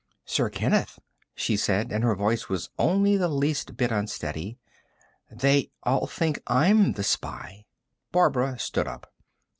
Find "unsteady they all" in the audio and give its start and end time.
3.91-6.07